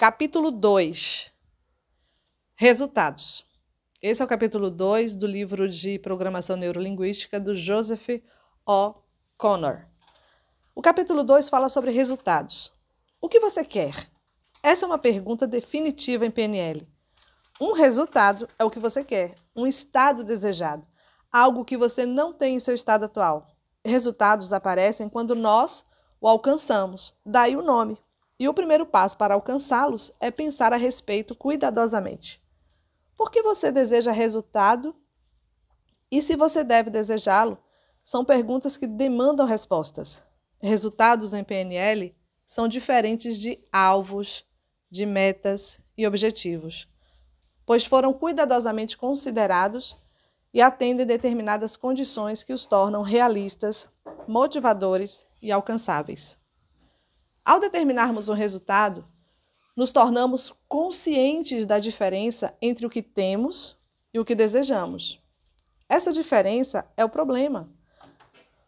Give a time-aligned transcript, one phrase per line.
[0.00, 1.30] Capítulo 2
[2.54, 3.44] Resultados.
[4.00, 8.08] Esse é o capítulo 2 do livro de Programação Neurolinguística do Joseph
[8.66, 8.94] O.
[9.36, 9.84] Connor.
[10.74, 12.72] O capítulo 2 fala sobre resultados.
[13.20, 14.08] O que você quer?
[14.62, 16.88] Essa é uma pergunta definitiva em PNL.
[17.60, 20.88] Um resultado é o que você quer, um estado desejado,
[21.30, 23.46] algo que você não tem em seu estado atual.
[23.84, 25.84] Resultados aparecem quando nós
[26.18, 27.98] o alcançamos, daí o nome.
[28.40, 32.42] E o primeiro passo para alcançá-los é pensar a respeito cuidadosamente.
[33.14, 34.96] Por que você deseja resultado?
[36.10, 37.58] E se você deve desejá-lo?
[38.02, 40.26] São perguntas que demandam respostas.
[40.58, 42.16] Resultados em PNL
[42.46, 44.46] são diferentes de alvos,
[44.90, 46.88] de metas e objetivos,
[47.66, 49.94] pois foram cuidadosamente considerados
[50.52, 53.86] e atendem determinadas condições que os tornam realistas,
[54.26, 56.40] motivadores e alcançáveis.
[57.44, 59.04] Ao determinarmos um resultado,
[59.76, 63.78] nos tornamos conscientes da diferença entre o que temos
[64.12, 65.20] e o que desejamos.
[65.88, 67.68] Essa diferença é o problema.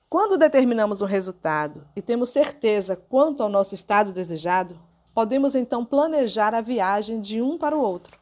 [0.09, 4.79] Quando determinamos um resultado e temos certeza quanto ao nosso estado desejado,
[5.15, 8.19] podemos então planejar a viagem de um para o outro.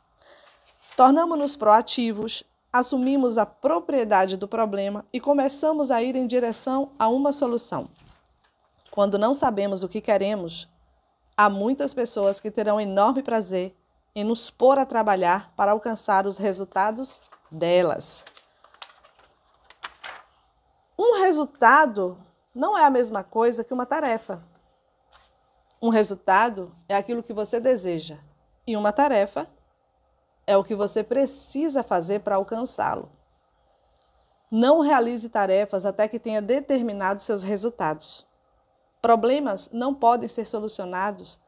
[0.96, 7.32] Tornamos-nos proativos, assumimos a propriedade do problema e começamos a ir em direção a uma
[7.32, 7.88] solução.
[8.90, 10.68] Quando não sabemos o que queremos,
[11.36, 13.76] há muitas pessoas que terão enorme prazer
[14.14, 18.24] em nos pôr a trabalhar para alcançar os resultados delas.
[20.98, 22.18] Um resultado
[22.54, 24.42] não é a mesma coisa que uma tarefa.
[25.80, 28.18] Um resultado é aquilo que você deseja,
[28.66, 29.48] e uma tarefa
[30.46, 33.10] é o que você precisa fazer para alcançá-lo.
[34.50, 38.28] Não realize tarefas até que tenha determinado seus resultados.
[39.00, 41.40] Problemas não podem ser solucionados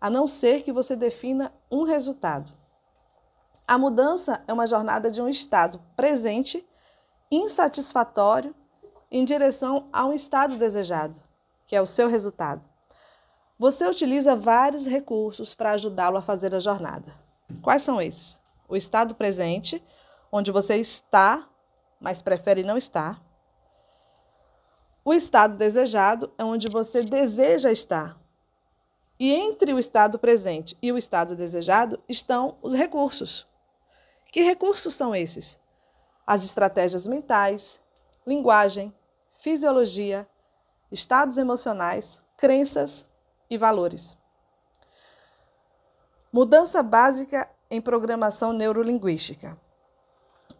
[0.00, 2.52] a não ser que você defina um resultado.
[3.66, 6.66] A mudança é uma jornada de um estado presente,
[7.30, 8.54] insatisfatório,
[9.10, 11.20] em direção a um estado desejado,
[11.66, 12.68] que é o seu resultado.
[13.58, 17.12] Você utiliza vários recursos para ajudá-lo a fazer a jornada.
[17.62, 18.40] Quais são esses?
[18.68, 19.82] O estado presente,
[20.32, 21.48] onde você está,
[22.00, 23.22] mas prefere não estar.
[25.04, 28.16] O estado desejado é onde você deseja estar.
[29.18, 33.46] E entre o estado presente e o estado desejado estão os recursos.
[34.26, 35.58] Que recursos são esses?
[36.26, 37.80] As estratégias mentais,
[38.26, 38.94] linguagem,
[39.38, 40.26] fisiologia,
[40.90, 43.06] estados emocionais, crenças
[43.50, 44.16] e valores.
[46.32, 49.58] Mudança básica em programação neurolinguística.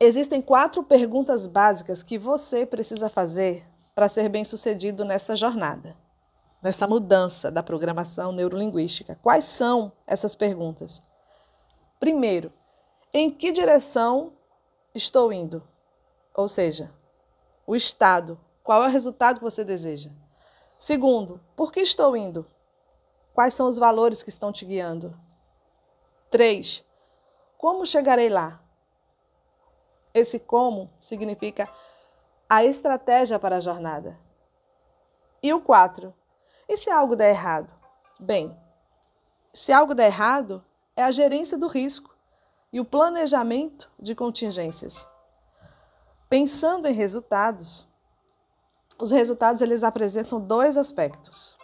[0.00, 5.96] Existem quatro perguntas básicas que você precisa fazer para ser bem-sucedido nessa jornada,
[6.62, 9.18] nessa mudança da programação neurolinguística.
[9.22, 11.02] Quais são essas perguntas?
[12.00, 12.52] Primeiro,
[13.12, 14.32] em que direção
[14.94, 15.62] estou indo?
[16.34, 16.90] Ou seja,
[17.66, 20.10] o estado, qual é o resultado que você deseja?
[20.78, 22.46] Segundo, por que estou indo?
[23.34, 25.18] Quais são os valores que estão te guiando?
[26.30, 26.84] Três,
[27.58, 28.62] como chegarei lá?
[30.14, 31.68] Esse como significa
[32.54, 34.20] a estratégia para a jornada.
[35.42, 36.14] E o 4.
[36.68, 37.72] E se algo der errado?
[38.20, 38.54] Bem,
[39.54, 40.62] se algo der errado,
[40.94, 42.14] é a gerência do risco
[42.70, 45.08] e o planejamento de contingências.
[46.28, 47.88] Pensando em resultados,
[49.00, 51.56] os resultados eles apresentam dois aspectos.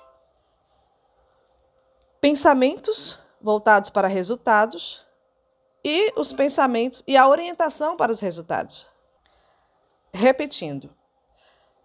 [2.18, 5.06] Pensamentos voltados para resultados
[5.84, 8.96] e os pensamentos e a orientação para os resultados.
[10.12, 10.90] Repetindo,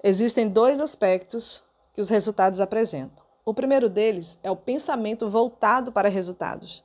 [0.04, 1.64] existem dois aspectos
[1.94, 3.24] que os resultados apresentam.
[3.46, 6.84] O primeiro deles é o pensamento voltado para resultados.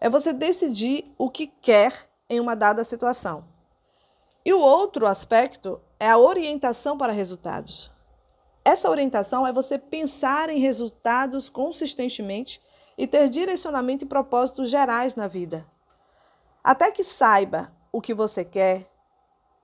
[0.00, 3.44] É você decidir o que quer em uma dada situação.
[4.44, 7.92] E o outro aspecto é a orientação para resultados.
[8.64, 12.60] Essa orientação é você pensar em resultados consistentemente
[12.96, 15.66] e ter direcionamento e propósitos gerais na vida.
[16.62, 18.86] Até que saiba o que você quer,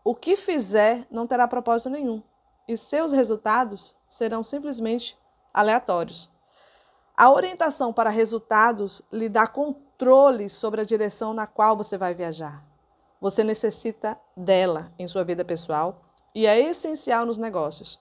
[0.08, 2.22] o que fizer não terá propósito nenhum
[2.66, 5.18] e seus resultados serão simplesmente
[5.52, 6.30] aleatórios.
[7.14, 12.64] A orientação para resultados lhe dá controle sobre a direção na qual você vai viajar.
[13.20, 16.00] Você necessita dela em sua vida pessoal
[16.34, 18.00] e é essencial nos negócios.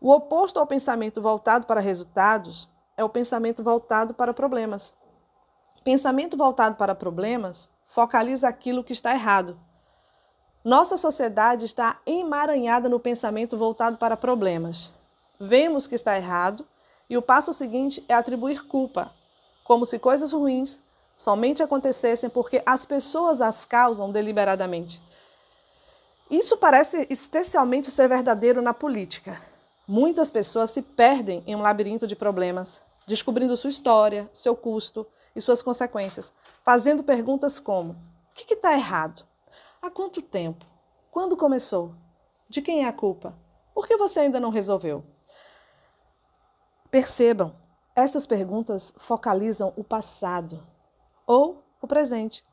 [0.00, 2.66] O oposto ao pensamento voltado para resultados
[2.96, 4.96] é o pensamento voltado para problemas.
[5.84, 9.60] Pensamento voltado para problemas focaliza aquilo que está errado
[10.64, 14.92] nossa sociedade está emaranhada no pensamento voltado para problemas.
[15.38, 16.66] Vemos que está errado
[17.08, 19.10] e o passo seguinte é atribuir culpa,
[19.64, 20.78] como se coisas ruins
[21.16, 25.00] somente acontecessem porque as pessoas as causam deliberadamente.
[26.30, 29.40] Isso parece especialmente ser verdadeiro na política.
[29.88, 35.40] Muitas pessoas se perdem em um labirinto de problemas, descobrindo sua história, seu custo e
[35.40, 36.32] suas consequências,
[36.62, 37.96] fazendo perguntas como: o
[38.34, 39.29] que está errado?
[39.82, 40.66] Há quanto tempo?
[41.10, 41.94] Quando começou?
[42.46, 43.34] De quem é a culpa?
[43.72, 45.02] Por que você ainda não resolveu?
[46.90, 47.54] Percebam,
[47.96, 50.62] essas perguntas focalizam o passado
[51.26, 52.44] ou o presente.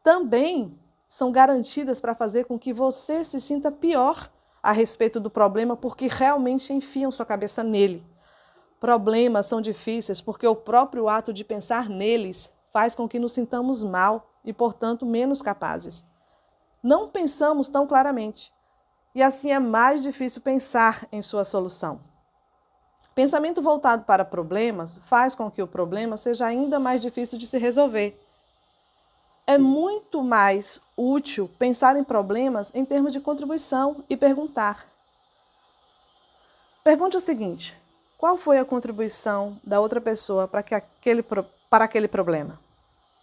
[0.00, 0.78] Também
[1.08, 4.30] são garantidas para fazer com que você se sinta pior
[4.62, 8.06] a respeito do problema porque realmente enfiam sua cabeça nele.
[8.78, 13.82] Problemas são difíceis porque o próprio ato de pensar neles faz com que nos sintamos
[13.82, 16.08] mal e, portanto, menos capazes.
[16.82, 18.52] Não pensamos tão claramente
[19.14, 22.00] e assim é mais difícil pensar em sua solução.
[23.14, 27.58] Pensamento voltado para problemas faz com que o problema seja ainda mais difícil de se
[27.58, 28.18] resolver.
[29.46, 34.86] É muito mais útil pensar em problemas em termos de contribuição e perguntar.
[36.84, 37.76] Pergunte o seguinte:
[38.16, 41.22] qual foi a contribuição da outra pessoa para, que aquele,
[41.68, 42.58] para aquele problema?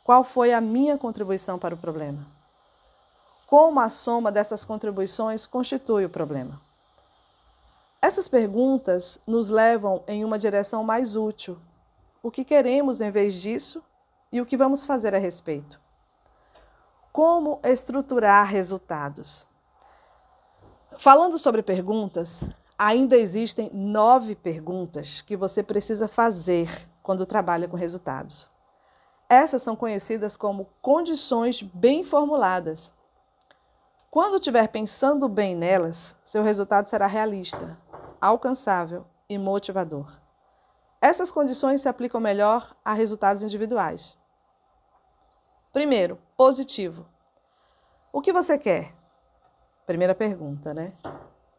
[0.03, 2.36] Qual foi a minha contribuição para o problema?
[3.47, 6.59] Como a soma dessas contribuições constitui o problema?
[8.01, 11.57] Essas perguntas nos levam em uma direção mais útil.
[12.21, 13.81] O que queremos em vez disso
[14.33, 15.79] e o que vamos fazer a respeito?
[17.13, 19.47] Como estruturar resultados?
[20.97, 22.43] Falando sobre perguntas,
[22.77, 26.69] ainda existem nove perguntas que você precisa fazer
[27.01, 28.49] quando trabalha com resultados.
[29.29, 32.93] Essas são conhecidas como condições bem formuladas.
[34.17, 37.77] Quando estiver pensando bem nelas, seu resultado será realista,
[38.19, 40.11] alcançável e motivador.
[40.99, 44.17] Essas condições se aplicam melhor a resultados individuais.
[45.71, 47.05] Primeiro, positivo.
[48.11, 48.91] O que você quer?
[49.85, 50.91] Primeira pergunta, né?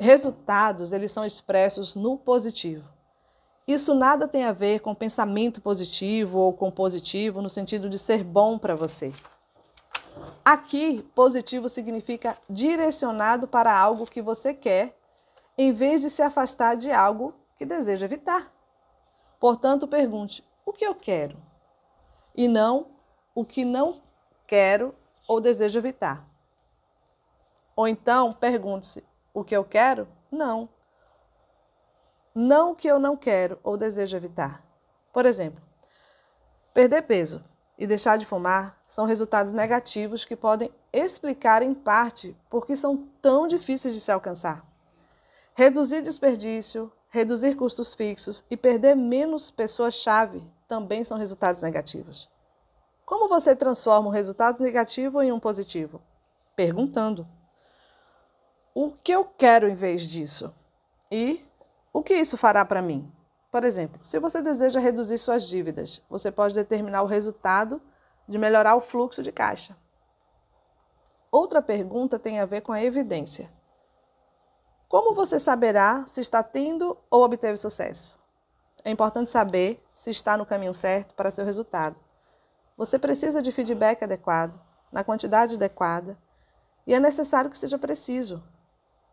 [0.01, 2.93] Resultados, eles são expressos no positivo.
[3.69, 8.25] Isso nada tem a ver com pensamento positivo ou com positivo no sentido de ser
[8.25, 9.15] bom para você.
[10.51, 14.97] Aqui, positivo significa direcionado para algo que você quer,
[15.59, 18.51] em vez de se afastar de algo que deseja evitar.
[19.39, 21.37] Portanto, pergunte: o que eu quero?
[22.35, 22.87] E não
[23.35, 24.01] o que não
[24.47, 24.95] quero
[25.29, 26.27] ou desejo evitar.
[27.77, 29.05] Ou então, pergunte-se:
[29.35, 30.09] o que eu quero?
[30.33, 30.67] Não.
[32.35, 34.65] Não o que eu não quero ou desejo evitar.
[35.13, 35.63] Por exemplo,
[36.73, 37.45] perder peso
[37.79, 43.09] e deixar de fumar são resultados negativos que podem explicar em parte por que são
[43.23, 44.67] tão difíceis de se alcançar.
[45.55, 52.29] Reduzir desperdício, reduzir custos fixos e perder menos pessoas-chave também são resultados negativos.
[53.07, 56.03] Como você transforma um resultado negativo em um positivo?
[56.55, 57.27] Perguntando.
[58.75, 60.53] O que eu quero em vez disso?
[61.11, 61.45] E
[61.93, 63.11] o que isso fará para mim?
[63.51, 67.81] Por exemplo, se você deseja reduzir suas dívidas, você pode determinar o resultado
[68.29, 69.77] de melhorar o fluxo de caixa.
[71.31, 73.51] Outra pergunta tem a ver com a evidência.
[74.89, 78.19] Como você saberá se está tendo ou obteve sucesso?
[78.85, 82.01] É importante saber se está no caminho certo para seu resultado.
[82.77, 84.59] Você precisa de feedback adequado,
[84.93, 86.17] na quantidade adequada,
[86.87, 88.43] e é necessário que seja preciso.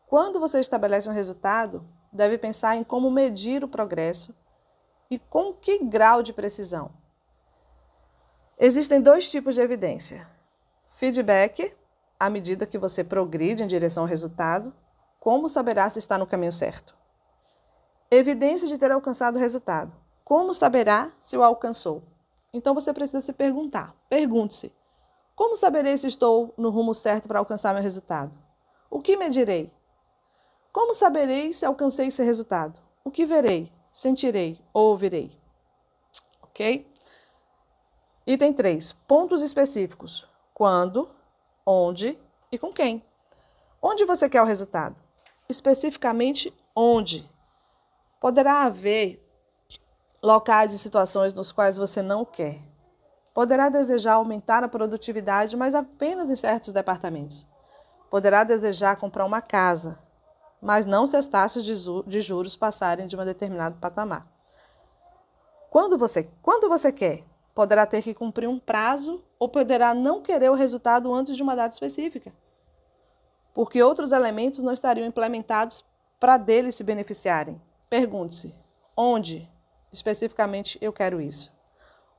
[0.08, 4.34] Quando você estabelece um resultado, deve pensar em como medir o progresso
[5.10, 6.90] e com que grau de precisão.
[8.58, 10.28] Existem dois tipos de evidência:
[10.90, 11.76] feedback,
[12.20, 14.74] à medida que você progride em direção ao resultado,
[15.20, 16.96] como saberá se está no caminho certo?
[18.10, 19.92] Evidência de ter alcançado o resultado.
[20.24, 22.04] Como saberá se o alcançou?
[22.54, 23.94] Então você precisa se perguntar.
[24.10, 24.72] Pergunte-se:
[25.36, 28.38] como saberei se estou no rumo certo para alcançar meu resultado?
[28.90, 29.70] O que medirei?
[30.76, 32.82] Como saberei se alcancei esse resultado?
[33.02, 35.32] O que verei, sentirei ou ouvirei?
[36.42, 36.86] Ok?
[38.28, 38.92] Item 3.
[39.08, 40.28] Pontos específicos.
[40.54, 41.10] Quando,
[41.66, 42.20] onde
[42.52, 43.02] e com quem.
[43.82, 44.98] Onde você quer o resultado?
[45.48, 47.26] Especificamente onde.
[48.20, 49.26] Poderá haver
[50.22, 52.60] locais e situações nos quais você não quer.
[53.34, 57.48] Poderá desejar aumentar a produtividade, mas apenas em certos departamentos.
[58.10, 60.05] Poderá desejar comprar uma casa,
[60.62, 64.28] mas não se as taxas de juros passarem de um determinado patamar.
[65.70, 70.50] Quando você, quando você quer, poderá ter que cumprir um prazo ou poderá não querer
[70.50, 72.34] o resultado antes de uma data específica,
[73.54, 75.84] porque outros elementos não estariam implementados
[76.20, 77.62] para dele se beneficiarem.
[77.90, 78.54] Pergunte-se:
[78.98, 79.50] onde,
[79.96, 81.50] Especificamente, eu quero isso.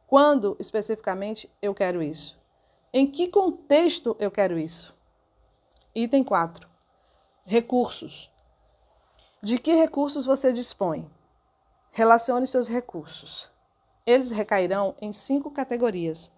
[0.06, 2.40] Quando especificamente eu quero isso?
[2.90, 4.96] Em que contexto eu quero isso?
[5.94, 6.66] Item 4.
[7.48, 8.28] Recursos.
[9.40, 11.08] De que recursos você dispõe?
[11.92, 13.52] Relacione seus recursos.
[14.04, 16.32] Eles recairão em cinco categorias,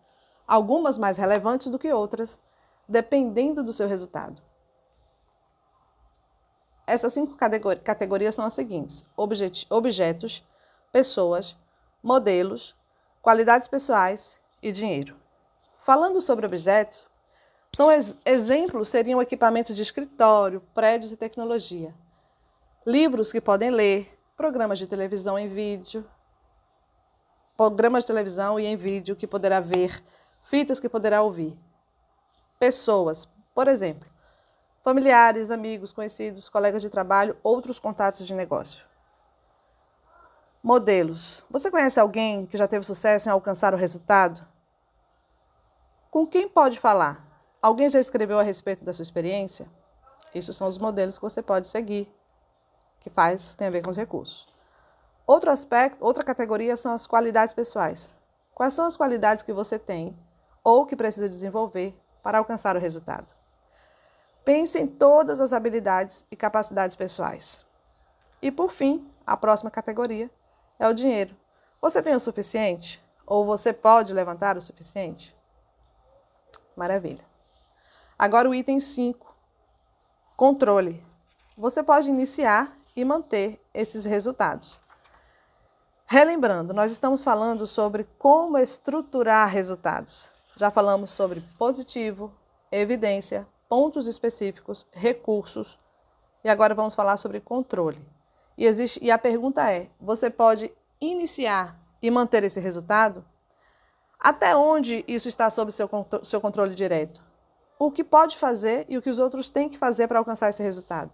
[0.46, 2.38] algumas mais relevantes do que outras,
[2.86, 4.42] dependendo do seu resultado.
[6.86, 7.38] Essas cinco
[7.82, 9.08] categorias são as seguintes:
[9.70, 10.46] objetos,
[10.92, 11.56] pessoas,
[12.02, 12.76] modelos,
[13.22, 15.16] qualidades pessoais e dinheiro.
[15.78, 17.08] Falando sobre objetos,
[17.74, 21.94] são ex exemplos seriam equipamentos de escritório, prédios e tecnologia.
[22.86, 26.04] Livros que podem ler, programas de televisão em vídeo,
[27.56, 30.02] programas de televisão e em vídeo que poderá ver,
[30.42, 31.58] fitas que poderá ouvir.
[32.58, 34.08] Pessoas, por exemplo,
[34.82, 38.86] familiares, amigos, conhecidos, colegas de trabalho, outros contatos de negócio.
[40.62, 41.44] Modelos.
[41.50, 44.44] Você conhece alguém que já teve sucesso em alcançar o resultado?
[46.10, 47.27] Com quem pode falar?
[47.68, 49.66] Alguém já escreveu a respeito da sua experiência?
[50.34, 52.10] Esses são os modelos que você pode seguir,
[52.98, 54.48] que faz tem a ver com os recursos.
[55.26, 58.10] Outro aspecto, outra categoria são as qualidades pessoais.
[58.54, 60.18] Quais são as qualidades que você tem
[60.64, 63.26] ou que precisa desenvolver para alcançar o resultado?
[64.46, 67.66] Pense em todas as habilidades e capacidades pessoais.
[68.40, 70.30] E por fim, a próxima categoria
[70.78, 71.36] é o dinheiro.
[71.82, 72.98] Você tem o suficiente?
[73.26, 75.36] Ou você pode levantar o suficiente?
[76.74, 77.27] Maravilha.
[78.18, 79.32] Agora o item 5.
[80.36, 81.00] Controle.
[81.56, 84.80] Você pode iniciar e manter esses resultados.
[86.04, 90.32] Relembrando, nós estamos falando sobre como estruturar resultados.
[90.56, 92.32] Já falamos sobre positivo,
[92.72, 95.78] evidência, pontos específicos, recursos
[96.42, 98.04] e agora vamos falar sobre controle.
[98.56, 103.24] E, existe, e a pergunta é: você pode iniciar e manter esse resultado?
[104.18, 105.88] Até onde isso está sob seu,
[106.24, 107.27] seu controle direto?
[107.78, 110.62] O que pode fazer e o que os outros têm que fazer para alcançar esse
[110.62, 111.12] resultado?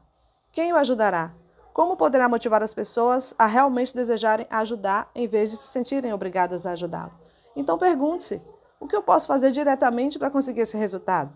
[0.51, 1.35] Quem o ajudará?
[1.75, 6.65] Como poderá motivar as pessoas a realmente desejarem ajudar em vez de se sentirem obrigadas
[6.65, 7.13] a ajudá-lo?
[7.55, 8.41] Então pergunte-se:
[8.81, 11.33] o que eu posso fazer diretamente para conseguir esse resultado?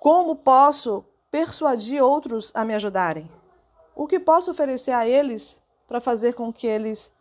[0.00, 3.30] Como posso persuadir outros a me ajudarem?
[3.94, 7.12] O que posso oferecer a eles para fazer com que eles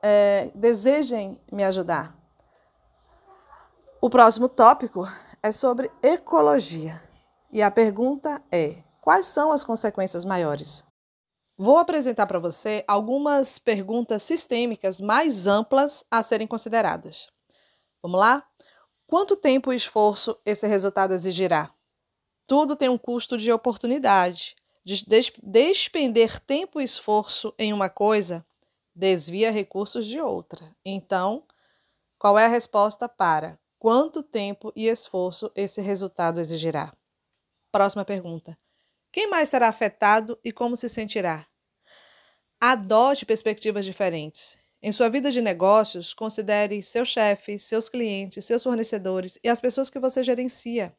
[0.00, 2.14] é, desejem me ajudar?
[4.00, 5.08] O próximo tópico
[5.42, 7.02] é sobre ecologia.
[7.50, 10.84] E a pergunta é: quais são as consequências maiores?
[11.58, 17.28] Vou apresentar para você algumas perguntas sistêmicas mais amplas a serem consideradas.
[18.02, 18.46] Vamos lá?
[19.06, 21.70] Quanto tempo e esforço esse resultado exigirá?
[22.46, 24.56] Tudo tem um custo de oportunidade.
[24.84, 25.06] De
[25.42, 28.44] despender tempo e esforço em uma coisa
[28.94, 30.74] desvia recursos de outra.
[30.84, 31.44] Então,
[32.18, 36.96] qual é a resposta para quanto tempo e esforço esse resultado exigirá?
[37.72, 38.56] Próxima pergunta.
[39.10, 41.44] Quem mais será afetado e como se sentirá?
[42.60, 44.56] Adote perspectivas diferentes.
[44.80, 49.90] Em sua vida de negócios, considere seu chefe, seus clientes, seus fornecedores e as pessoas
[49.90, 50.96] que você gerencia.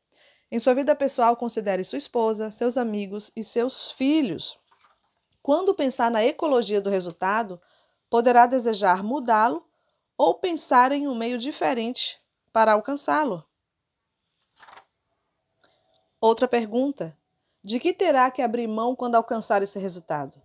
[0.52, 4.60] Em sua vida pessoal, considere sua esposa, seus amigos e seus filhos.
[5.42, 7.62] Quando pensar na ecologia do resultado,
[8.10, 9.66] poderá desejar mudá-lo
[10.18, 12.22] ou pensar em um meio diferente
[12.54, 13.44] para alcançá-lo.
[16.22, 17.18] Outra pergunta:
[17.64, 20.40] de que terá que abrir mão quando alcançar esse resultado?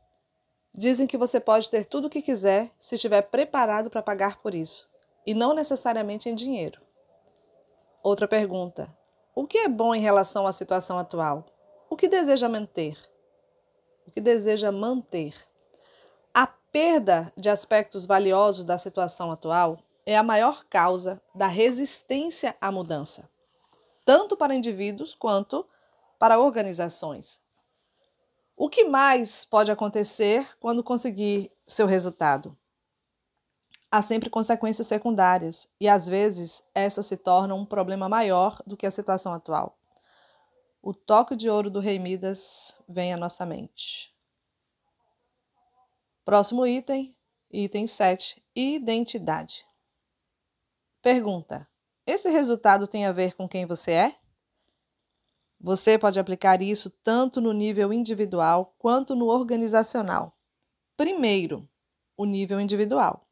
[0.74, 4.54] Dizem que você pode ter tudo o que quiser se estiver preparado para pagar por
[4.54, 4.88] isso,
[5.26, 6.80] e não necessariamente em dinheiro.
[8.02, 8.92] Outra pergunta:
[9.34, 11.44] o que é bom em relação à situação atual?
[11.90, 12.96] O que deseja manter?
[14.06, 15.34] O que deseja manter?
[16.34, 22.72] A perda de aspectos valiosos da situação atual é a maior causa da resistência à
[22.72, 23.28] mudança,
[24.06, 25.68] tanto para indivíduos quanto
[26.18, 27.42] para organizações.
[28.56, 32.56] O que mais pode acontecer quando conseguir seu resultado?
[33.90, 38.86] Há sempre consequências secundárias e, às vezes, essas se tornam um problema maior do que
[38.86, 39.78] a situação atual.
[40.80, 44.10] O toque de ouro do Rei Midas vem à nossa mente.
[46.24, 47.14] Próximo item,
[47.50, 49.67] item 7, identidade.
[51.00, 51.66] Pergunta:
[52.06, 54.16] esse resultado tem a ver com quem você é?
[55.60, 60.36] Você pode aplicar isso tanto no nível individual quanto no organizacional.
[60.96, 61.68] Primeiro,
[62.16, 63.26] o nível individual.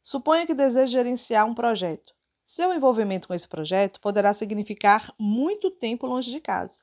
[0.00, 2.14] Suponha que deseje gerenciar um projeto.
[2.44, 6.82] Seu envolvimento com esse projeto poderá significar muito tempo longe de casa.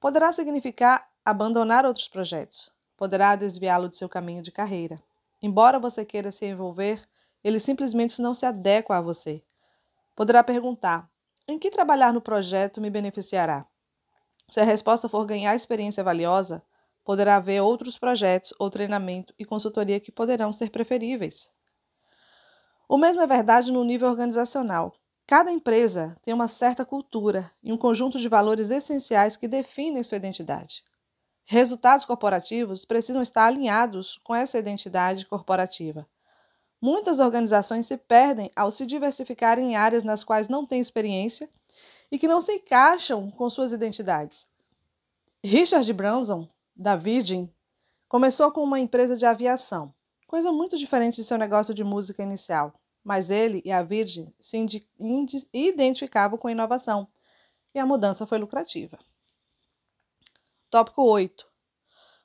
[0.00, 2.72] Poderá significar abandonar outros projetos.
[2.96, 5.00] Poderá desviá-lo de seu caminho de carreira.
[5.40, 7.00] Embora você queira se envolver,
[7.44, 9.44] ele simplesmente não se adequa a você.
[10.18, 11.08] Poderá perguntar:
[11.46, 13.64] em que trabalhar no projeto me beneficiará?
[14.50, 16.60] Se a resposta for ganhar experiência valiosa,
[17.04, 21.48] poderá haver outros projetos ou treinamento e consultoria que poderão ser preferíveis.
[22.88, 24.92] O mesmo é verdade no nível organizacional.
[25.24, 30.16] Cada empresa tem uma certa cultura e um conjunto de valores essenciais que definem sua
[30.16, 30.82] identidade.
[31.44, 36.08] Resultados corporativos precisam estar alinhados com essa identidade corporativa.
[36.80, 41.48] Muitas organizações se perdem ao se diversificar em áreas nas quais não têm experiência
[42.10, 44.48] e que não se encaixam com suas identidades.
[45.44, 47.52] Richard Branson da Virgin,
[48.08, 49.92] começou com uma empresa de aviação,
[50.28, 52.72] coisa muito diferente de seu negócio de música inicial.
[53.02, 54.58] Mas ele e a Virgin se
[55.52, 57.08] identificavam com inovação
[57.74, 58.98] e a mudança foi lucrativa.
[60.70, 61.46] Tópico 8.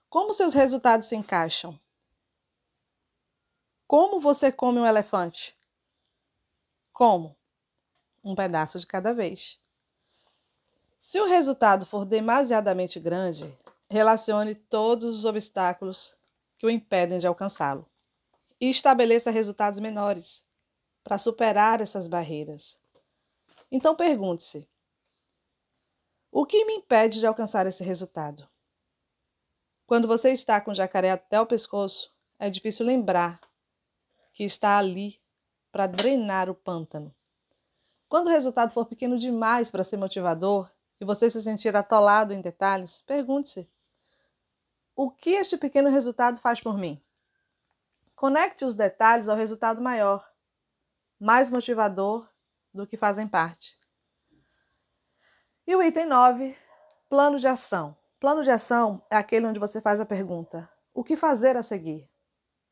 [0.10, 1.80] Como seus resultados se encaixam?
[3.96, 5.56] Como você come um elefante?
[6.92, 7.38] Como?
[8.24, 9.60] Um pedaço de cada vez.
[11.00, 13.56] Se o resultado for demasiadamente grande,
[13.88, 16.18] Relacione todos os obstáculos
[16.58, 17.88] que o impedem de alcançá-lo
[18.60, 20.44] e estabeleça resultados menores
[21.04, 22.80] para superar essas barreiras.
[23.72, 24.68] Então pergunte-se:
[26.32, 28.50] o que me impede de alcançar esse resultado?
[29.86, 33.40] Quando você está com o jacaré até o pescoço, é difícil lembrar
[34.34, 35.22] que está ali
[35.72, 37.14] para drenar o pântano.
[38.10, 42.42] Quando o resultado for pequeno demais para ser motivador e você se sentir atolado em
[42.42, 43.68] detalhes, pergunte-se:
[44.96, 47.02] o que este pequeno resultado faz por mim?
[48.16, 50.32] Conecte os detalhes ao resultado maior,
[51.20, 52.30] mais motivador
[52.72, 53.78] do que fazem parte.
[55.66, 56.56] E o item 9,
[57.10, 57.98] plano de ação.
[58.20, 62.13] Plano de ação é aquele onde você faz a pergunta: o que fazer a seguir?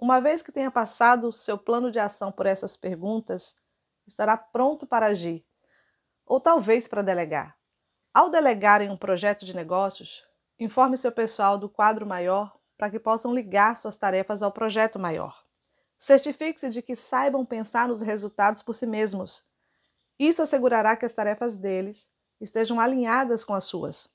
[0.01, 3.55] Uma vez que tenha passado seu plano de ação por essas perguntas,
[4.05, 5.45] estará pronto para agir,
[6.25, 7.55] ou talvez para delegar.
[8.13, 10.25] Ao delegar em um projeto de negócios,
[10.61, 15.43] Informe seu pessoal do quadro maior para que possam ligar suas tarefas ao projeto maior.
[15.99, 19.43] Certifique-se de que saibam pensar nos resultados por si mesmos.
[20.19, 24.07] Isso assegurará que as tarefas deles estejam alinhadas com as suas.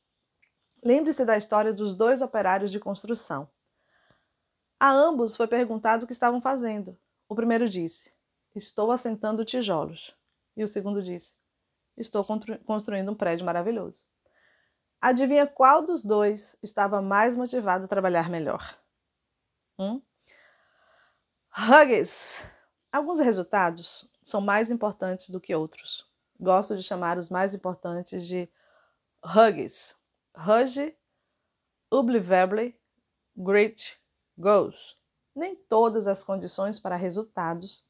[0.85, 3.51] Lembre-se da história dos dois operários de construção.
[4.79, 6.99] A ambos foi perguntado o que estavam fazendo.
[7.29, 8.13] O primeiro disse:
[8.55, 10.15] Estou assentando tijolos.
[10.57, 11.35] E o segundo disse:
[11.97, 12.25] Estou
[12.65, 14.05] construindo um prédio maravilhoso.
[15.01, 18.79] Adivinha qual dos dois estava mais motivado a trabalhar melhor?
[19.79, 20.03] Hum?
[21.57, 22.45] Huggies.
[22.93, 26.07] Alguns resultados são mais importantes do que outros.
[26.39, 28.49] Gosto de chamar os mais importantes de
[29.25, 29.97] Huggies.
[30.37, 30.95] Huggy,
[31.91, 32.79] Ublivable,
[33.35, 33.99] Great
[34.39, 34.97] Goals.
[35.35, 37.87] Nem todas as condições para resultados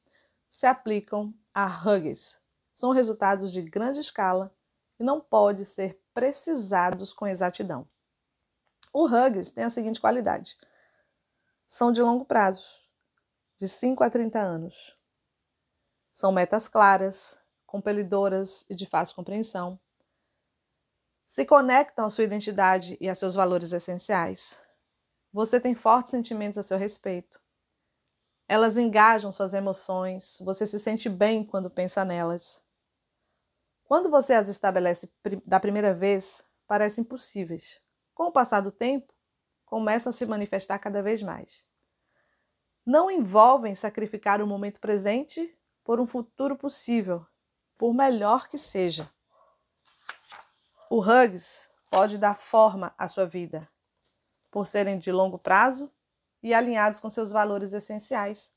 [0.49, 2.39] se aplicam a Huggies.
[2.73, 4.55] São resultados de grande escala
[4.99, 7.87] e não pode ser precisados com exatidão.
[8.93, 10.57] O Huggins tem a seguinte qualidade:
[11.67, 12.89] são de longo prazo,
[13.57, 14.97] de 5 a 30 anos.
[16.13, 19.79] São metas claras, compelidoras e de fácil compreensão.
[21.27, 24.57] Se conectam à sua identidade e a seus valores essenciais.
[25.37, 27.39] Você tem fortes sentimentos a seu respeito.
[28.49, 32.63] Elas engajam suas emoções, você se sente bem quando pensa nelas.
[33.85, 35.13] Quando você as estabelece
[35.45, 37.83] da primeira vez, parecem impossíveis.
[38.15, 39.13] Com o passar do tempo,
[39.67, 41.67] começam a se manifestar cada vez mais.
[42.87, 47.27] Não envolvem sacrificar o momento presente por um futuro possível,
[47.77, 49.07] por melhor que seja.
[50.89, 53.69] O Hugs pode dar forma à sua vida,
[54.57, 55.93] por serem de longo prazo
[56.43, 58.57] e alinhados com seus valores essenciais.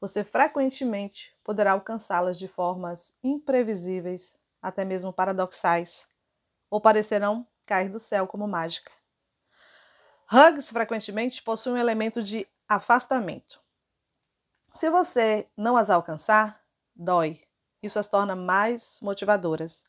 [0.00, 6.08] Você frequentemente poderá alcançá-las de formas imprevisíveis até mesmo paradoxais,
[6.70, 8.90] ou parecerão cair do céu como mágica.
[10.32, 13.60] Hugs frequentemente possuem um elemento de afastamento.
[14.72, 16.64] Se você não as alcançar,
[16.96, 17.42] dói.
[17.82, 19.84] Isso as torna mais motivadoras.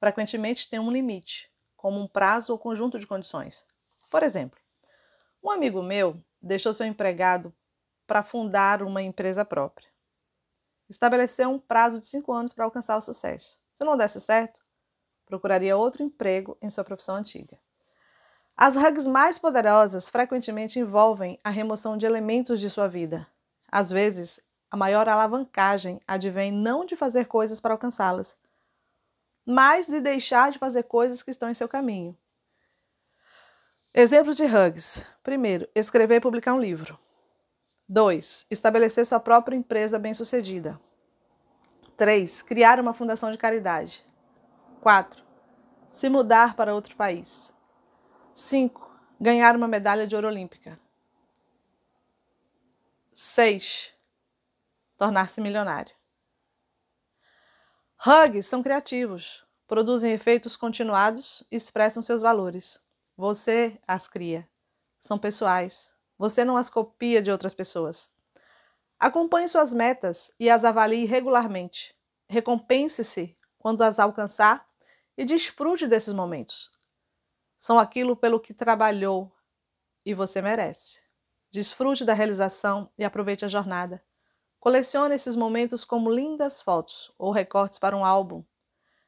[0.00, 3.66] Frequentemente tem um limite, como um prazo ou conjunto de condições.
[4.10, 4.58] Por exemplo,
[5.42, 7.52] um amigo meu deixou seu empregado
[8.06, 9.88] para fundar uma empresa própria.
[10.88, 13.60] Estabeleceu um prazo de cinco anos para alcançar o sucesso.
[13.74, 14.58] Se não desse certo,
[15.26, 17.58] procuraria outro emprego em sua profissão antiga.
[18.56, 23.26] As hugs mais poderosas frequentemente envolvem a remoção de elementos de sua vida.
[23.70, 28.36] Às vezes, a maior alavancagem advém não de fazer coisas para alcançá-las,
[29.46, 32.16] mas de deixar de fazer coisas que estão em seu caminho.
[34.00, 36.96] Exemplos de hugs: primeiro, escrever e publicar um livro.
[37.88, 38.46] 2.
[38.48, 40.78] Estabelecer sua própria empresa bem-sucedida.
[41.96, 42.42] 3.
[42.42, 44.06] Criar uma fundação de caridade.
[44.80, 45.20] 4.
[45.90, 47.52] Se mudar para outro país.
[48.32, 48.88] 5.
[49.20, 50.78] Ganhar uma medalha de ouro olímpica.
[53.12, 53.92] 6.
[54.96, 55.92] Tornar-se milionário.
[58.06, 62.80] Hugs são criativos, produzem efeitos continuados e expressam seus valores.
[63.18, 64.48] Você as cria.
[65.00, 65.92] São pessoais.
[66.16, 68.08] Você não as copia de outras pessoas.
[68.96, 71.96] Acompanhe suas metas e as avalie regularmente.
[72.28, 74.64] Recompense-se quando as alcançar
[75.16, 76.70] e desfrute desses momentos.
[77.56, 79.34] São aquilo pelo que trabalhou
[80.06, 81.02] e você merece.
[81.50, 84.00] Desfrute da realização e aproveite a jornada.
[84.60, 88.44] Colecione esses momentos como lindas fotos ou recortes para um álbum.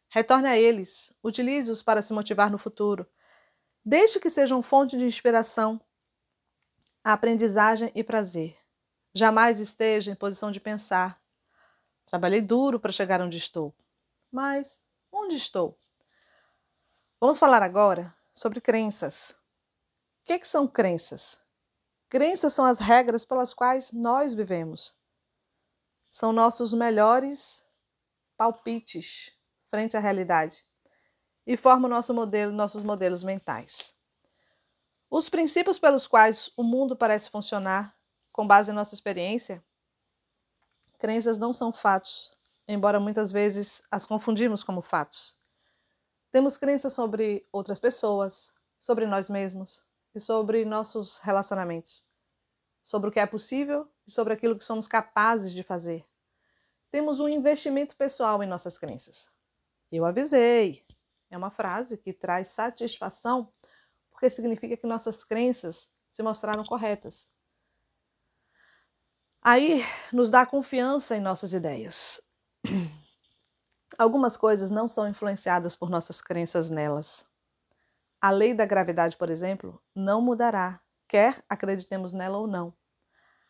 [0.09, 3.07] Retorne a eles, utilize-os para se motivar no futuro.
[3.85, 5.81] Deixe que sejam fonte de inspiração,
[7.03, 8.55] aprendizagem e prazer.
[9.15, 11.21] Jamais esteja em posição de pensar.
[12.07, 13.75] Trabalhei duro para chegar onde estou.
[14.31, 15.79] Mas onde estou?
[17.19, 19.31] Vamos falar agora sobre crenças.
[20.21, 21.41] O que, que são crenças?
[22.11, 24.95] Crenças são as regras pelas quais nós vivemos.
[26.13, 27.65] São nossos melhores
[28.37, 29.33] palpites
[29.71, 30.65] frente à realidade
[31.51, 33.93] e formam nosso modelo, nossos modelos mentais.
[35.11, 37.93] Os princípios pelos quais o mundo parece funcionar,
[38.31, 39.61] com base em nossa experiência,
[40.97, 42.31] crenças não são fatos,
[42.69, 45.37] embora muitas vezes as confundimos como fatos.
[46.31, 49.85] Temos crenças sobre outras pessoas, sobre nós mesmos
[50.15, 52.05] e sobre nossos relacionamentos,
[52.81, 56.07] sobre o que é possível e sobre aquilo que somos capazes de fazer.
[56.93, 59.29] Temos um investimento pessoal em nossas crenças.
[59.91, 60.81] Eu avisei.
[61.31, 63.53] É uma frase que traz satisfação
[64.11, 67.33] porque significa que nossas crenças se mostraram corretas.
[69.41, 72.21] Aí nos dá confiança em nossas ideias.
[73.99, 77.25] Algumas coisas não são influenciadas por nossas crenças nelas.
[78.21, 82.75] A lei da gravidade, por exemplo, não mudará, quer acreditemos nela ou não.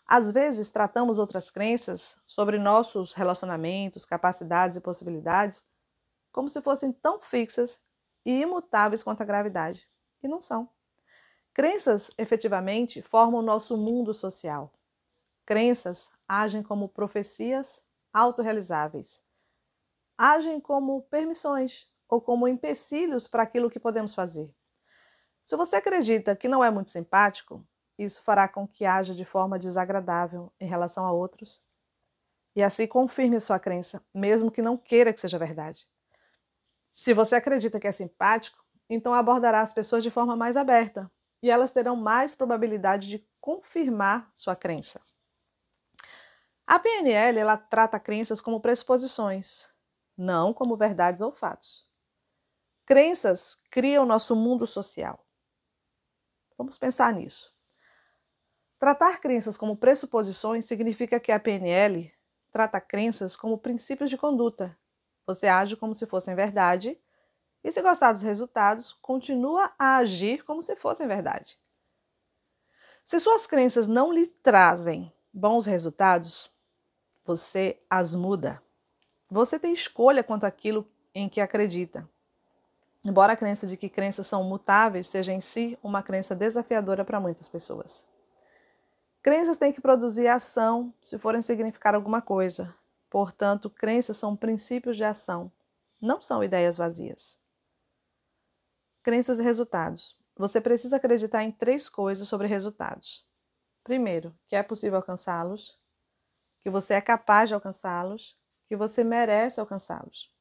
[0.07, 5.65] Às vezes, tratamos outras crenças sobre nossos relacionamentos, capacidades e possibilidades
[6.33, 7.83] como se fossem tão fixas
[8.25, 9.89] e imutáveis quanto a gravidade.
[10.23, 10.69] E não são.
[11.53, 14.73] Crenças, efetivamente, formam o nosso mundo social.
[15.45, 19.23] Crenças agem como profecias autorrealizáveis
[20.23, 24.55] agem como permissões ou como empecilhos para aquilo que podemos fazer.
[25.47, 27.67] Se você acredita que não é muito simpático,
[27.97, 31.65] isso fará com que haja de forma desagradável em relação a outros
[32.55, 35.89] e assim confirme sua crença, mesmo que não queira que seja verdade.
[36.93, 41.11] Se você acredita que é simpático, então abordará as pessoas de forma mais aberta
[41.43, 45.01] e elas terão mais probabilidade de confirmar sua crença.
[46.67, 49.67] A PNL ela trata crenças como pressuposições,
[50.17, 51.89] não como verdades ou fatos.
[52.85, 55.25] Crenças criam nosso mundo social.
[56.59, 57.55] Vamos pensar nisso.
[58.79, 62.13] Tratar crenças como pressuposições significa que a PNL
[62.51, 64.77] trata crenças como princípios de conduta.
[65.35, 66.99] Você age como se fossem verdade
[67.63, 71.57] e, se gostar dos resultados, continua a agir como se fossem verdade.
[73.07, 76.51] Se suas crenças não lhe trazem bons resultados,
[77.25, 78.61] você as muda.
[79.31, 82.09] Você tem escolha quanto àquilo em que acredita.
[83.05, 87.21] Embora a crença de que crenças são mutáveis seja em si uma crença desafiadora para
[87.21, 88.05] muitas pessoas.
[89.23, 92.75] Crenças têm que produzir ação se forem significar alguma coisa.
[93.11, 95.53] Portanto, crenças são princípios de ação,
[96.01, 97.41] não são ideias vazias.
[99.03, 100.17] Crenças e resultados.
[100.37, 103.27] Você precisa acreditar em três coisas sobre resultados.
[103.83, 105.79] Primeiro, que é possível alcançá-los,
[106.61, 110.33] que você é capaz de alcançá-los que você merece alcançá-los.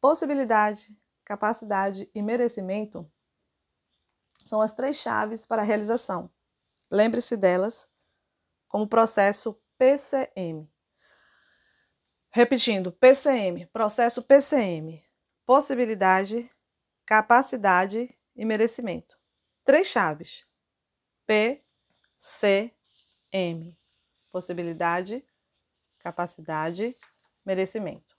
[0.00, 3.10] Possibilidade, capacidade e merecimento
[4.44, 6.30] são as três chaves para a realização.
[6.88, 7.90] Lembre-se delas
[8.68, 10.70] como processo PCM.
[12.36, 15.02] Repetindo, PCM, processo PCM,
[15.46, 16.50] possibilidade,
[17.06, 19.18] capacidade e merecimento.
[19.64, 20.46] Três chaves.
[21.26, 21.64] P,
[22.14, 22.70] C,
[23.32, 23.74] M.
[24.30, 25.26] Possibilidade,
[25.98, 26.94] capacidade
[27.42, 28.14] merecimento.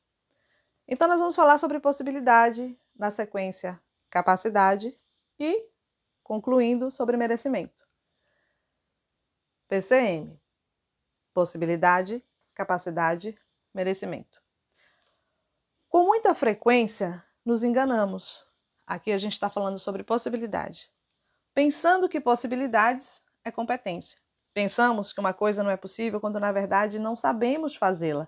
[0.88, 4.98] Então, nós vamos falar sobre possibilidade, na sequência, capacidade
[5.40, 5.70] e,
[6.24, 7.88] concluindo, sobre merecimento.
[9.68, 10.42] PCM:
[11.36, 12.26] possibilidade,
[12.56, 13.38] capacidade,
[13.78, 14.42] merecimento.
[15.88, 18.44] Com muita frequência, nos enganamos.
[18.86, 20.90] Aqui a gente está falando sobre possibilidade.
[21.54, 24.20] Pensando que possibilidades é competência.
[24.54, 28.28] Pensamos que uma coisa não é possível quando, na verdade, não sabemos fazê-la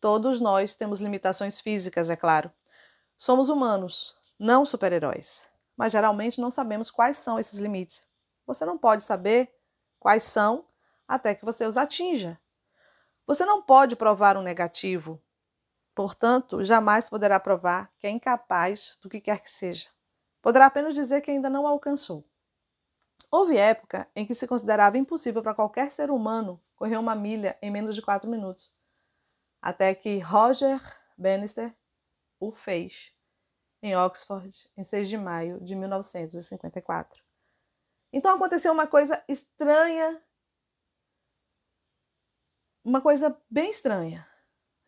[0.00, 2.52] Todos nós temos limitações físicas, é claro.
[3.18, 8.04] Somos humanos, não super-heróis, mas geralmente não sabemos quais são esses limites.
[8.46, 9.52] Você não pode saber
[9.98, 10.64] quais são
[11.08, 12.38] até que você os atinja.
[13.26, 15.20] Você não pode provar um negativo,
[15.94, 19.88] portanto, jamais poderá provar que é incapaz do que quer que seja.
[20.40, 22.24] Poderá apenas dizer que ainda não alcançou.
[23.30, 27.70] Houve época em que se considerava impossível para qualquer ser humano correr uma milha em
[27.70, 28.72] menos de quatro minutos,
[29.60, 30.80] até que Roger
[31.18, 31.74] Bannister
[32.38, 33.12] o fez
[33.82, 37.22] em Oxford em 6 de maio de 1954.
[38.12, 40.22] Então aconteceu uma coisa estranha,
[42.86, 44.24] uma coisa bem estranha.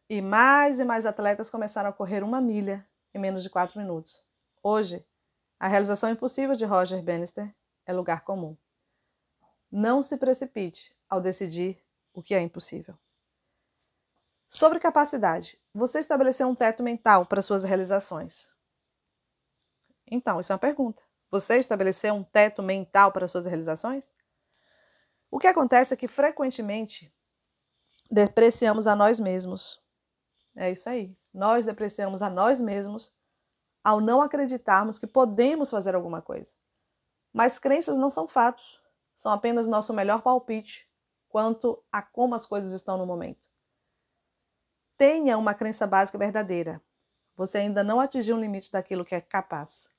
[0.08, 4.22] E mais e mais atletas começaram a correr uma milha em menos de quatro minutos.
[4.62, 5.04] Hoje,
[5.58, 7.52] a realização impossível de Roger Bannister
[7.84, 8.56] é lugar comum.
[9.68, 11.84] Não se precipite ao decidir
[12.14, 12.96] o que é impossível.
[14.48, 18.48] Sobre capacidade, você estabeleceu um teto mental para suas realizações.
[20.06, 21.02] Então, isso é uma pergunta.
[21.32, 24.14] Você estabeleceu um teto mental para suas realizações?
[25.28, 27.12] O que acontece é que frequentemente
[28.10, 29.80] depreciamos a nós mesmos.
[30.56, 31.16] É isso aí.
[31.32, 33.12] Nós depreciamos a nós mesmos
[33.84, 36.54] ao não acreditarmos que podemos fazer alguma coisa.
[37.32, 38.82] Mas crenças não são fatos,
[39.14, 40.88] são apenas nosso melhor palpite
[41.28, 43.48] quanto a como as coisas estão no momento.
[44.96, 46.82] Tenha uma crença básica verdadeira.
[47.36, 49.92] Você ainda não atingiu o limite daquilo que é capaz.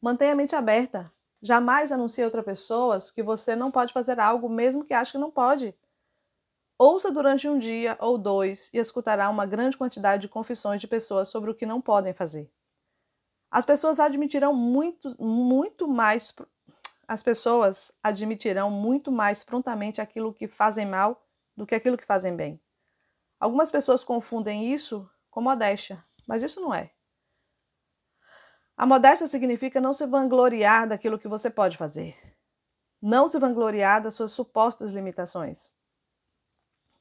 [0.00, 1.10] Mantenha a mente aberta.
[1.40, 5.18] Jamais anuncie a outras pessoas que você não pode fazer algo, mesmo que ache que
[5.18, 5.74] não pode.
[6.76, 11.28] Ouça durante um dia ou dois e escutará uma grande quantidade de confissões de pessoas
[11.28, 12.50] sobre o que não podem fazer.
[13.50, 16.34] As pessoas admitirão muito, muito mais
[17.06, 21.24] as pessoas admitirão muito mais prontamente aquilo que fazem mal
[21.56, 22.60] do que aquilo que fazem bem.
[23.38, 26.90] Algumas pessoas confundem isso com modéstia, mas isso não é.
[28.76, 32.16] A modéstia significa não se vangloriar daquilo que você pode fazer.
[33.00, 35.70] Não se vangloriar das suas supostas limitações.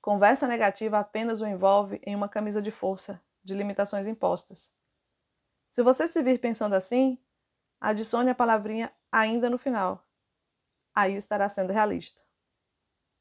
[0.03, 4.69] Conversa negativa apenas o envolve em uma camisa de força de limitações impostas.
[5.69, 7.17] Se você se vir pensando assim,
[7.79, 10.05] adicione a palavrinha ainda no final.
[10.93, 12.21] Aí estará sendo realista.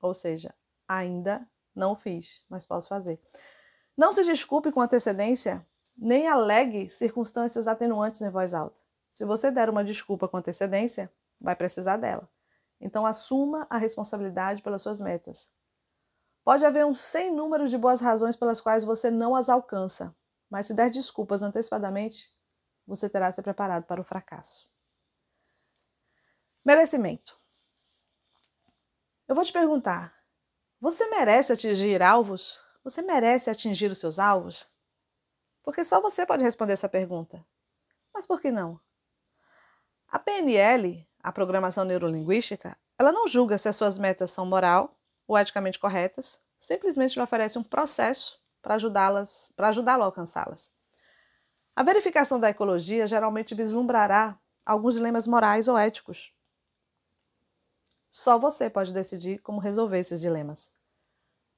[0.01, 0.53] Ou seja,
[0.89, 3.21] ainda não fiz, mas posso fazer.
[3.97, 5.65] Não se desculpe com antecedência
[5.97, 8.83] nem alegue circunstâncias atenuantes em voz alta.
[9.09, 12.29] Se você der uma desculpa com antecedência, vai precisar dela.
[12.81, 15.55] Então, assuma a responsabilidade pelas suas metas.
[16.45, 20.17] Pode haver um sem número de boas razões pelas quais você não as alcança,
[20.51, 22.35] mas se der desculpas antecipadamente,
[22.87, 24.69] você terá se preparado para o fracasso.
[26.65, 27.41] Merecimento.
[29.29, 30.15] Eu vou te perguntar:
[30.81, 32.61] você merece atingir alvos?
[32.83, 34.67] Você merece atingir os seus alvos?
[35.63, 37.47] Porque só você pode responder essa pergunta.
[38.13, 38.81] Mas por que não?
[40.09, 45.39] A PNL, a programação neurolinguística, ela não julga se as suas metas são moral ou
[45.39, 50.71] eticamente corretas, simplesmente lhe oferece um processo para ajudá-las, para ajudá-lo a alcançá-las.
[51.75, 56.35] A verificação da ecologia geralmente vislumbrará alguns dilemas morais ou éticos.
[58.11, 60.71] Só você pode decidir como resolver esses dilemas.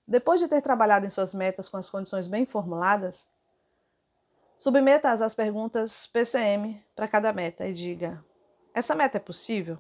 [0.06, 3.28] Depois de ter trabalhado em suas metas com as condições bem formuladas,
[4.64, 8.24] Submeta-as às perguntas PCM para cada meta e diga:
[8.72, 9.76] essa meta é possível?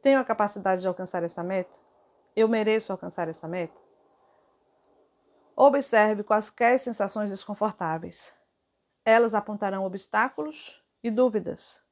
[0.00, 1.78] Tenho a capacidade de alcançar essa meta?
[2.36, 3.80] Eu mereço alcançar essa meta?
[5.56, 8.38] Observe quaisquer sensações desconfortáveis.
[9.06, 11.82] Elas apontarão obstáculos e dúvidas.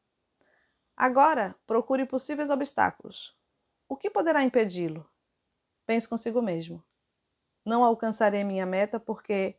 [0.95, 3.35] Agora, procure possíveis obstáculos.
[3.89, 5.09] O que poderá impedi-lo?
[5.87, 6.85] Pense consigo mesmo.
[7.65, 9.59] Não alcançarei minha meta porque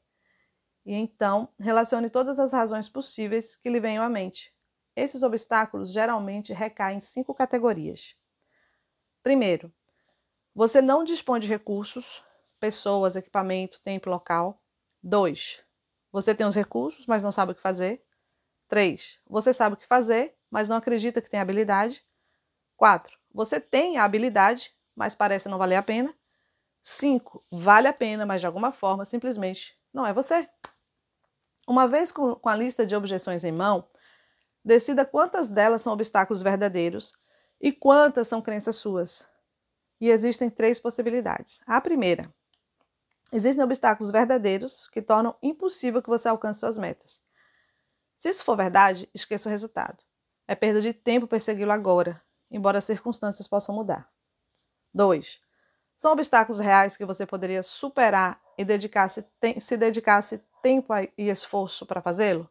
[0.85, 4.55] e então relacione todas as razões possíveis que lhe venham à mente.
[4.95, 8.15] Esses obstáculos geralmente recaem em cinco categorias.
[9.23, 9.73] Primeiro,
[10.55, 12.23] você não dispõe de recursos,
[12.61, 14.61] pessoas, equipamento, tempo, local.
[15.03, 15.61] 2.
[16.13, 18.01] Você tem os recursos, mas não sabe o que fazer.
[18.69, 19.19] 3.
[19.27, 22.01] Você sabe o que fazer, mas não acredita que tem habilidade.
[22.77, 23.15] 4.
[23.33, 26.15] Você tem a habilidade, mas parece não valer a pena.
[26.81, 27.43] 5.
[27.51, 30.49] Vale a pena, mas de alguma forma simplesmente não é você.
[31.67, 33.87] Uma vez com, a lista de objeções em mão,
[34.63, 37.13] decida quantas delas são obstáculos verdadeiros
[37.59, 39.29] e quantas são crenças suas.
[39.99, 41.61] E existem três possibilidades.
[41.65, 42.29] A primeira,
[43.31, 47.23] existem obstáculos verdadeiros que tornam impossível que você alcance suas metas.
[48.17, 50.03] Se isso for verdade, esqueça o resultado.
[50.47, 54.09] É perda de tempo persegui-lo agora, embora as circunstâncias possam mudar.
[54.93, 55.41] 2.
[55.95, 59.25] São obstáculos reais que você poderia superar e dedicasse,
[59.59, 62.49] se dedicasse tempo e esforço para fazê-lo?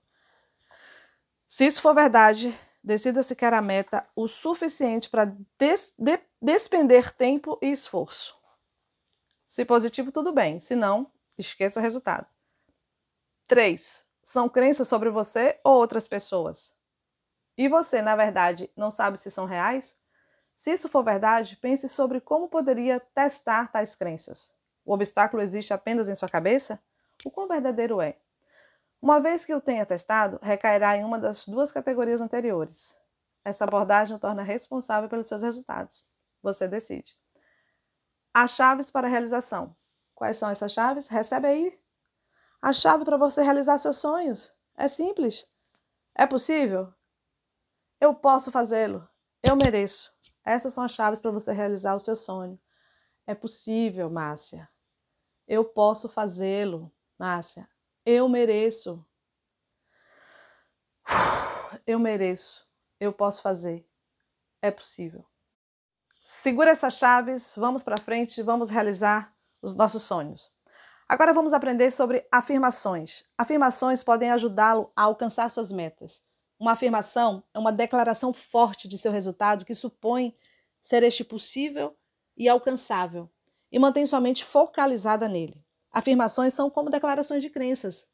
[1.47, 7.17] Se isso for verdade, decida se quer a meta o suficiente para des, de, despender
[7.17, 8.37] tempo e esforço.
[9.47, 10.61] Se positivo, tudo bem.
[10.61, 12.27] Se não, esqueça o resultado.
[13.47, 14.07] 3.
[14.23, 16.75] São crenças sobre você ou outras pessoas?
[17.57, 19.97] E você, na verdade, não sabe se são reais?
[20.55, 24.53] Se isso for verdade, pense sobre como poderia testar tais crenças.
[24.85, 26.81] O obstáculo existe apenas em sua cabeça?
[27.25, 28.19] O quão verdadeiro é?
[29.05, 32.97] Uma vez que o tenha testado, recairá em uma das duas categorias anteriores.
[33.45, 36.07] Essa abordagem o torna responsável pelos seus resultados.
[36.43, 37.15] Você decide.
[38.33, 39.77] As chaves para a realização.
[40.15, 41.07] Quais são essas chaves?
[41.07, 41.79] Recebe aí.
[42.63, 44.51] A chave para você realizar seus sonhos.
[44.75, 45.47] É simples.
[46.15, 46.91] É possível?
[48.01, 49.07] Eu posso fazê-lo.
[49.43, 50.15] Eu mereço.
[50.43, 52.59] Essas são as chaves para você realizar o seu sonho.
[53.27, 54.67] É possível, Márcia.
[55.47, 57.69] Eu posso fazê-lo, Márcia.
[58.07, 59.05] Eu mereço.
[61.87, 62.69] Eu mereço.
[63.01, 63.87] Eu posso fazer.
[64.61, 65.25] É possível.
[66.15, 70.51] Segura essas chaves, vamos para frente, vamos realizar os nossos sonhos.
[71.09, 73.25] Agora vamos aprender sobre afirmações.
[73.37, 76.23] Afirmações podem ajudá-lo a alcançar suas metas.
[76.59, 80.35] Uma afirmação é uma declaração forte de seu resultado que supõe
[80.81, 81.97] ser este possível
[82.37, 83.31] e alcançável
[83.71, 85.65] e mantém sua mente focalizada nele.
[85.95, 88.05] Afirmações são como declarações de crenças.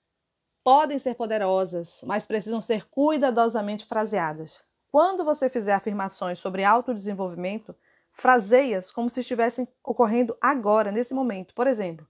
[0.62, 4.62] Podem ser poderosas, mas precisam ser cuidadosamente fraseadas.
[4.92, 7.74] Quando você fizer afirmações sobre autodesenvolvimento,
[8.12, 11.54] fraseie-as como se estivessem ocorrendo agora, nesse momento.
[11.54, 12.06] Por exemplo,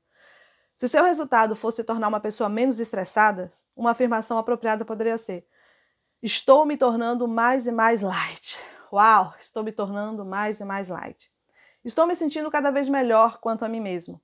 [0.76, 5.46] se seu resultado fosse se tornar uma pessoa menos estressada, uma afirmação apropriada poderia ser:
[6.20, 8.58] Estou me tornando mais e mais light.
[8.92, 11.30] Uau, estou me tornando mais e mais light.
[11.84, 14.20] Estou me sentindo cada vez melhor quanto a mim mesmo.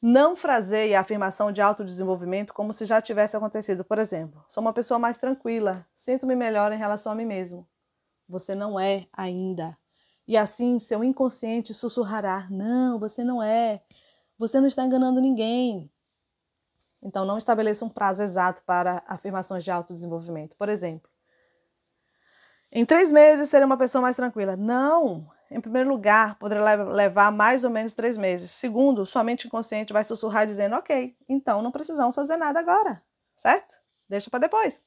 [0.00, 3.84] Não fraseie a afirmação de autodesenvolvimento como se já tivesse acontecido.
[3.84, 7.68] Por exemplo, sou uma pessoa mais tranquila, sinto-me melhor em relação a mim mesmo.
[8.28, 9.76] Você não é ainda.
[10.26, 13.82] E assim seu inconsciente sussurrará: Não, você não é.
[14.38, 15.90] Você não está enganando ninguém.
[17.02, 20.56] Então, não estabeleça um prazo exato para afirmações de autodesenvolvimento.
[20.56, 21.08] Por exemplo,
[22.72, 24.56] em três meses serei uma pessoa mais tranquila.
[24.56, 25.26] Não!
[25.50, 28.50] Em primeiro lugar, poderá levar mais ou menos três meses.
[28.50, 33.02] Segundo, sua mente inconsciente vai sussurrar dizendo: Ok, então não precisamos fazer nada agora,
[33.34, 33.74] certo?
[34.08, 34.80] Deixa para depois.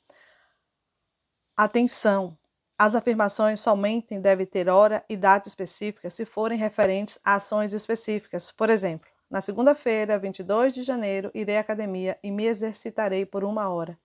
[1.55, 2.37] Atenção!
[2.77, 8.51] As afirmações somente devem ter hora e data específica se forem referentes a ações específicas.
[8.51, 13.69] Por exemplo, na segunda-feira, 22 de janeiro, irei à academia e me exercitarei por uma
[13.69, 13.97] hora.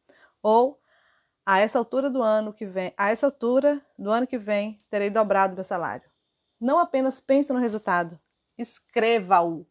[0.42, 0.78] Ou
[1.46, 5.08] a essa altura do ano que vem, a essa altura do ano que vem, terei
[5.08, 6.08] dobrado meu salário.
[6.60, 8.18] Não apenas pense no resultado,
[8.56, 9.66] escreva-o.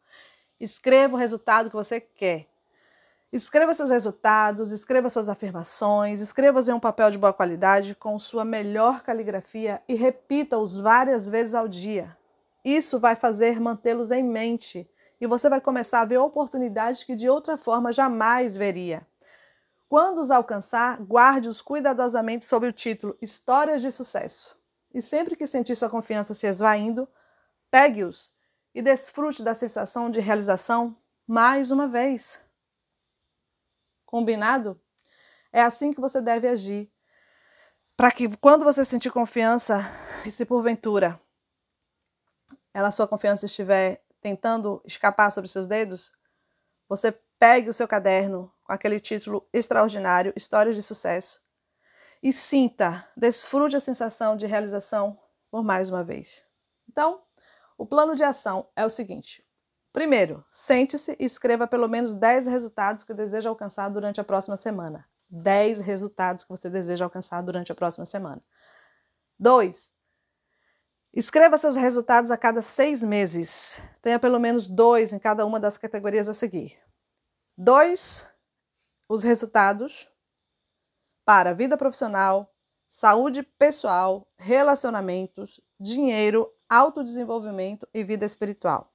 [0.60, 2.48] Escreva o resultado que você quer.
[3.32, 8.45] Escreva seus resultados, escreva suas afirmações, escreva-os em um papel de boa qualidade com sua
[8.45, 12.15] melhor caligrafia e repita-os várias vezes ao dia.
[12.63, 17.28] Isso vai fazer mantê-los em mente e você vai começar a ver oportunidades que de
[17.28, 19.06] outra forma jamais veria.
[19.89, 24.58] Quando os alcançar, guarde-os cuidadosamente sob o título Histórias de Sucesso.
[24.95, 27.05] E sempre que sentir sua confiança se esvaindo,
[27.69, 28.31] pegue-os
[28.73, 32.39] e desfrute da sensação de realização mais uma vez.
[34.05, 34.81] Combinado?
[35.51, 36.89] É assim que você deve agir.
[37.97, 39.81] Para que quando você sentir confiança,
[40.25, 41.19] e se porventura
[42.73, 46.13] ela sua confiança estiver tentando escapar sobre seus dedos,
[46.88, 51.44] você pegue o seu caderno com aquele título extraordinário, Histórias de Sucesso,
[52.26, 55.16] e sinta, desfrute a sensação de realização
[55.52, 56.44] por mais uma vez.
[56.90, 57.22] Então,
[57.78, 59.48] o plano de ação é o seguinte:
[59.94, 65.08] primeiro, sente-se e escreva pelo menos 10 resultados que deseja alcançar durante a próxima semana.
[65.30, 68.44] 10 resultados que você deseja alcançar durante a próxima semana.
[69.38, 69.92] 2.
[71.14, 73.80] Escreva seus resultados a cada seis meses.
[74.02, 76.76] Tenha pelo menos dois em cada uma das categorias a seguir.
[77.56, 78.28] Dois,
[79.08, 80.10] os resultados
[81.26, 82.54] para vida profissional,
[82.88, 88.94] saúde pessoal, relacionamentos, dinheiro, autodesenvolvimento e vida espiritual.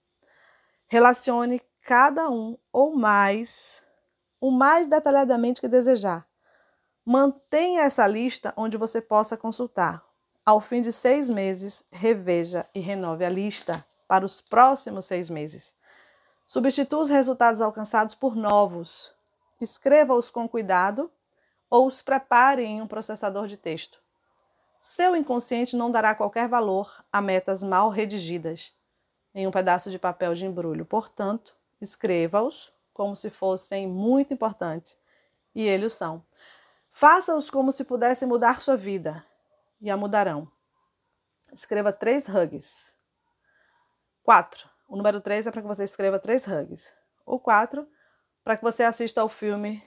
[0.87, 3.85] Relacione cada um ou mais,
[4.41, 6.27] o mais detalhadamente que desejar.
[7.05, 10.03] Mantenha essa lista onde você possa consultar
[10.45, 15.77] ao fim de seis meses, reveja e renove a lista para os próximos seis meses.
[16.47, 19.15] Substitua os resultados alcançados por novos.
[19.61, 21.11] Escreva-os com cuidado
[21.71, 24.03] ou os prepare em um processador de texto.
[24.81, 28.75] Seu inconsciente não dará qualquer valor a metas mal redigidas
[29.35, 30.85] em um pedaço de papel de embrulho.
[30.85, 34.99] Portanto, escreva-os como se fossem muito importantes,
[35.55, 36.25] e eles são.
[36.93, 39.25] Faça-os como se pudessem mudar sua vida,
[39.81, 40.51] e a mudarão.
[41.53, 42.95] Escreva três hugs.
[44.23, 44.69] Quatro.
[44.89, 46.93] O número três é para que você escreva três hugs.
[47.25, 47.89] O quatro,
[48.43, 49.83] para que você assista ao filme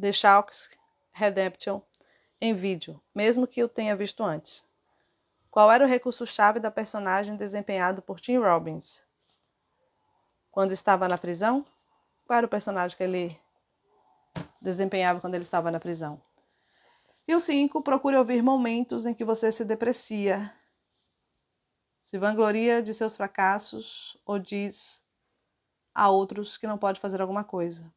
[0.00, 0.70] The Shawks
[1.18, 1.80] Redemption
[2.38, 4.68] em vídeo, mesmo que o tenha visto antes.
[5.50, 9.02] Qual era o recurso-chave da personagem desempenhado por Tim Robbins?
[10.50, 11.64] Quando estava na prisão?
[12.26, 13.40] Qual era o personagem que ele
[14.60, 16.20] desempenhava quando ele estava na prisão?
[17.26, 20.52] E o 5, procure ouvir momentos em que você se deprecia,
[21.98, 25.02] se vangloria de seus fracassos ou diz
[25.94, 27.90] a outros que não pode fazer alguma coisa.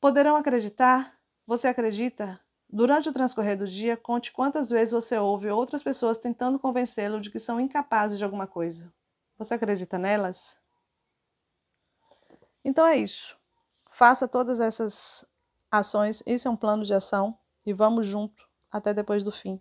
[0.00, 1.19] Poderão acreditar?
[1.50, 2.38] Você acredita?
[2.72, 7.28] Durante o transcorrer do dia, conte quantas vezes você ouve outras pessoas tentando convencê-lo de
[7.28, 8.94] que são incapazes de alguma coisa.
[9.36, 10.56] Você acredita nelas?
[12.64, 13.36] Então é isso.
[13.90, 15.26] Faça todas essas
[15.68, 16.22] ações.
[16.24, 17.36] Isso é um plano de ação
[17.66, 19.60] e vamos junto até depois do fim.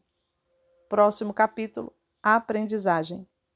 [0.87, 3.27] Próximo capítulo: aprendizagem.